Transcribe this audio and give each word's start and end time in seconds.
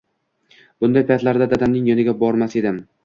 Bunday 0.85 1.05
paytlarda 1.11 1.49
dadamning 1.51 1.85
yoniga 1.91 2.17
bormas 2.25 2.57
edim. 2.63 2.83